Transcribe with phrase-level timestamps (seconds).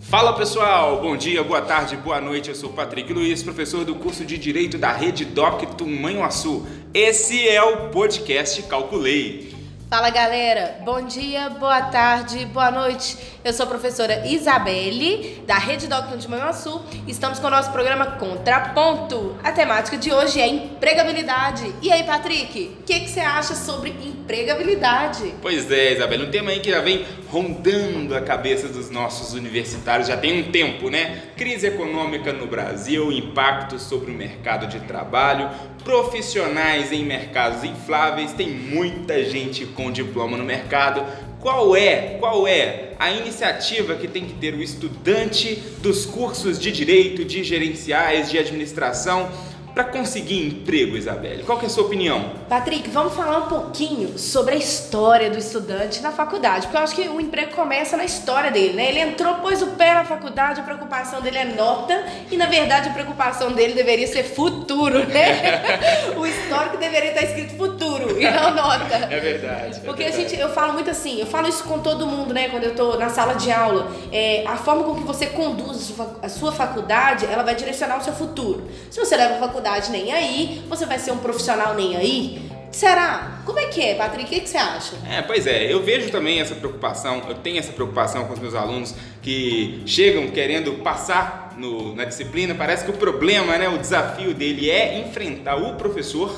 [0.00, 2.48] Fala pessoal, bom dia, boa tarde, boa noite.
[2.48, 6.64] Eu sou Patrick Luiz, professor do curso de Direito da Rede Doc Tumanhuaçu.
[6.94, 9.53] Esse é o podcast Calculei.
[9.88, 13.16] Fala galera, bom dia, boa tarde, boa noite.
[13.44, 16.82] Eu sou a professora Isabelle, da Rede Doctor de Manhuaçu.
[17.06, 19.36] Estamos com o nosso programa Contraponto.
[19.44, 21.70] A temática de hoje é empregabilidade.
[21.82, 25.34] E aí, Patrick, o que, que você acha sobre empregabilidade?
[25.42, 30.08] Pois é, Isabelle, um tema aí que já vem rondando a cabeça dos nossos universitários
[30.08, 31.24] já tem um tempo, né?
[31.36, 35.50] Crise econômica no Brasil, impacto sobre o mercado de trabalho,
[35.84, 41.04] profissionais em mercados infláveis, tem muita gente com diploma no mercado.
[41.40, 46.72] Qual é, qual é a iniciativa que tem que ter o estudante dos cursos de
[46.72, 49.28] direito, de gerenciais, de administração
[49.74, 51.42] para conseguir emprego, Isabelle?
[51.42, 52.32] Qual que é a sua opinião?
[52.48, 56.94] Patrick, vamos falar um pouquinho sobre a história do estudante na faculdade, porque eu acho
[56.94, 58.88] que o emprego começa na história dele, né?
[58.88, 62.88] Ele entrou, pôs o pé na faculdade, a preocupação dele é nota e na verdade
[62.88, 66.14] a preocupação dele deveria ser futuro, né?
[66.16, 68.94] o histórico deveria estar escrito futuro e não nota.
[69.10, 69.78] É verdade.
[69.78, 70.26] É porque é verdade.
[70.26, 72.48] a gente, eu falo muito assim, eu falo isso com todo mundo, né?
[72.48, 76.28] Quando eu tô na sala de aula, é, a forma com que você conduz a
[76.28, 78.68] sua faculdade, ela vai direcionar o seu futuro.
[78.90, 82.50] Se você leva a faculdade nem aí, você vai ser um profissional nem aí.
[82.74, 83.40] Será?
[83.46, 84.24] Como é que é, Patrick?
[84.24, 84.96] O que, que, você acha?
[85.08, 88.54] É, pois é, eu vejo também essa preocupação, eu tenho essa preocupação com os meus
[88.54, 92.52] alunos que chegam querendo passar no, na disciplina.
[92.52, 96.34] Parece que o problema, né, o desafio dele é enfrentar o professor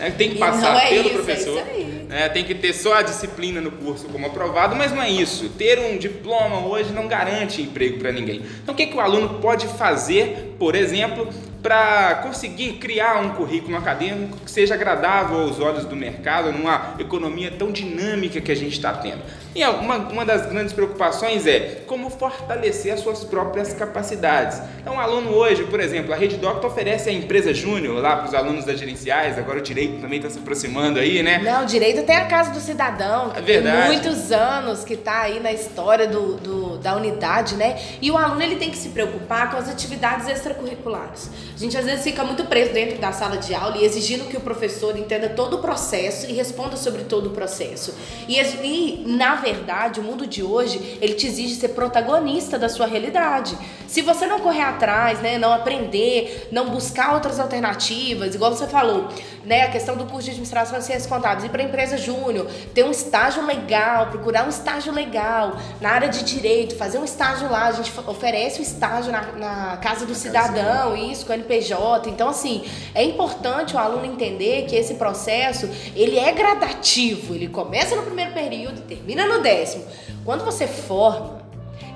[0.00, 1.62] é, tem que passar é pelo isso, professor.
[2.08, 5.48] É, tem que ter só a disciplina no curso como aprovado, mas não é isso.
[5.50, 8.42] Ter um diploma hoje não garante emprego para ninguém.
[8.62, 11.28] Então, o que, que o aluno pode fazer, por exemplo,
[11.62, 17.50] para conseguir criar um currículo acadêmico que seja agradável aos olhos do mercado, numa economia
[17.50, 19.20] tão dinâmica que a gente está tendo.
[19.54, 24.62] E uma, uma das grandes preocupações é como fortalecer as suas próprias capacidades.
[24.80, 28.28] Então, um aluno hoje, por exemplo, a Rede Doctor oferece a empresa Júnior lá para
[28.28, 31.40] os alunos das gerenciais, agora o direito também está se aproximando aí, né?
[31.42, 33.76] Não, o direito tem a Casa do Cidadão, que é verdade.
[33.76, 37.80] tem muitos anos que está aí na história do, do, da unidade, né?
[38.00, 41.30] E o aluno ele tem que se preocupar com as atividades extracurriculares.
[41.54, 44.36] A gente às vezes fica muito preso dentro da sala de aula e exigindo que
[44.36, 47.94] o professor entenda todo o processo e responda sobre todo o processo.
[48.28, 52.86] E, e na verdade, o mundo de hoje, ele te exige ser protagonista da sua
[52.86, 53.56] realidade.
[53.86, 59.08] Se você não correr atrás, né, não aprender, não buscar outras alternativas, igual você falou,
[59.44, 62.84] né, a questão do curso de administração e ciências contábeis, ir para empresa júnior, ter
[62.84, 67.66] um estágio legal, procurar um estágio legal na área de direito, fazer um estágio lá,
[67.66, 72.08] a gente oferece o estágio na, na casa do cidadão, isso, com a NPJ.
[72.10, 72.64] Então, assim,
[72.94, 78.32] é importante o aluno entender que esse processo, ele é gradativo, ele começa no primeiro
[78.32, 79.84] período e termina no décimo.
[80.24, 81.39] Quando você forma,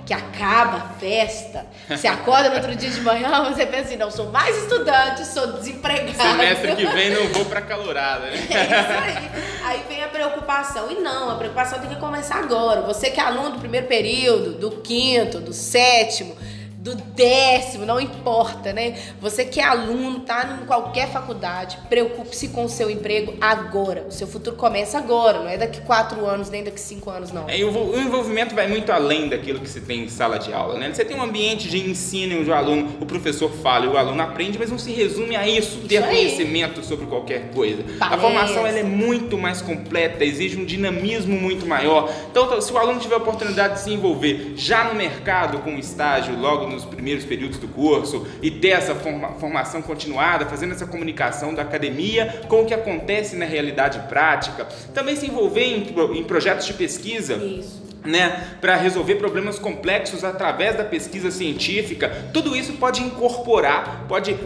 [0.05, 4.11] que acaba a festa, você acorda no outro dia de manhã, você pensa assim, não,
[4.11, 6.17] sou mais estudante, sou desempregado.
[6.17, 8.37] Semestre que vem não vou pra calorada, né?
[8.51, 9.31] É isso aí.
[9.65, 10.91] Aí vem a preocupação.
[10.91, 12.83] E não, a preocupação tem que começar agora.
[12.83, 16.37] Você que é aluno do primeiro período, do quinto, do sétimo,
[16.85, 18.99] do décimo, não importa, né?
[19.19, 24.05] Você que é aluno, tá em qualquer faculdade, preocupe-se com o seu emprego agora.
[24.07, 27.49] O seu futuro começa agora, não é daqui quatro anos, nem daqui cinco anos, não.
[27.49, 30.93] É, o envolvimento vai muito além daquilo que se tem em sala de aula, né?
[30.93, 34.21] Você tem um ambiente de ensino onde o aluno, o professor fala e o aluno
[34.21, 36.15] aprende, mas não se resume a isso, isso ter aí.
[36.15, 37.83] conhecimento sobre qualquer coisa.
[37.83, 38.09] Palestra.
[38.09, 42.13] A formação ela é muito mais completa, exige um dinamismo muito maior.
[42.31, 46.39] Então, se o aluno tiver a oportunidade de se envolver já no mercado com estágio,
[46.39, 50.87] logo no nos primeiros períodos do curso e ter essa forma, formação continuada, fazendo essa
[50.87, 54.67] comunicação da academia com o que acontece na realidade prática.
[54.93, 57.35] Também se envolver em, em projetos de pesquisa.
[57.35, 64.37] Isso né, para resolver problemas complexos através da pesquisa científica, tudo isso pode incorporar, pode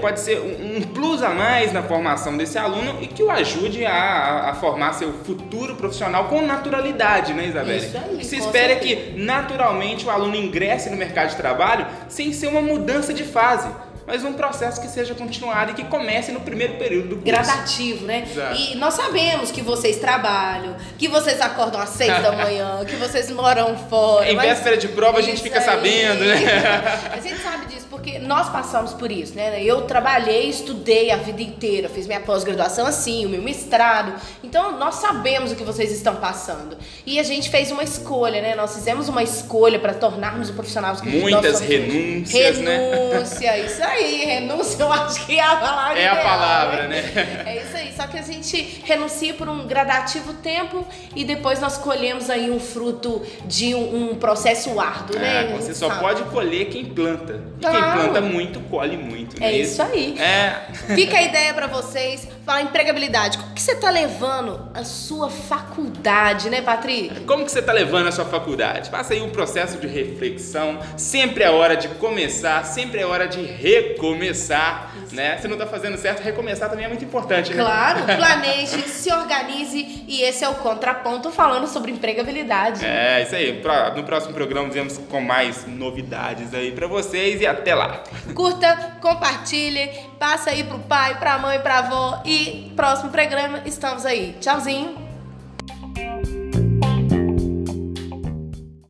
[0.00, 4.50] pode ser um plus a mais na formação desse aluno e que o ajude a,
[4.50, 7.78] a formar seu futuro profissional com naturalidade, né, Isabelle?
[7.78, 11.86] Isso aí, que se espera é que naturalmente o aluno ingresse no mercado de trabalho
[12.08, 13.68] sem ser uma mudança de fase
[14.06, 17.24] mas um processo que seja continuado e que comece no primeiro período do curso.
[17.24, 18.26] Gradativo, né?
[18.28, 18.56] Exato.
[18.56, 23.30] E nós sabemos que vocês trabalham, que vocês acordam às seis da manhã, que vocês
[23.30, 24.30] moram fora.
[24.30, 25.64] Em véspera de prova a gente fica aí.
[25.64, 26.34] sabendo, né?
[27.12, 29.62] A gente sabe disso, porque nós passamos por isso, né?
[29.62, 34.14] Eu trabalhei, estudei a vida inteira, fiz minha pós-graduação assim, o meu mestrado.
[34.42, 36.76] Então, nós sabemos o que vocês estão passando.
[37.06, 38.54] E a gente fez uma escolha, né?
[38.54, 43.08] Nós fizemos uma escolha para tornarmos o profissional que Muitas renúncias, renúncia, né?
[43.10, 44.24] Renúncia, isso aí.
[44.24, 47.02] Renúncia, eu acho que é a palavra É ideal, a palavra, né?
[47.02, 47.42] né?
[47.46, 47.92] É isso aí.
[47.96, 52.60] Só que a gente renuncia por um gradativo tempo e depois nós colhemos aí um
[52.60, 55.52] fruto de um, um processo árduo, né?
[55.52, 56.00] É, você só sabe?
[56.00, 57.42] pode colher quem planta.
[57.58, 57.76] E claro.
[57.76, 59.42] quem planta muito, colhe muito.
[59.42, 60.18] É, é isso aí.
[60.18, 60.66] É.
[60.94, 62.28] Fica a ideia para vocês.
[62.44, 63.38] Falar empregabilidade.
[63.38, 67.20] Como que você tá levando a sua faculdade, né, Patrick?
[67.20, 68.90] Como que você tá levando a sua faculdade?
[68.90, 70.80] Faça aí um processo de reflexão.
[70.96, 75.14] Sempre é hora de começar, sempre é hora de recomeçar, isso.
[75.14, 75.38] né?
[75.38, 77.62] Se não tá fazendo certo, recomeçar também é muito importante, né?
[77.62, 82.84] Claro, planeje, se organize e esse é o contraponto falando sobre empregabilidade.
[82.84, 83.62] É, isso aí.
[83.94, 88.02] No próximo programa vemos com mais novidades aí para vocês e até lá.
[88.34, 94.34] Curta, compartilhe, passa aí pro pai, pra mãe, pra avó e próximo programa estamos aí.
[94.40, 95.01] Tchauzinho.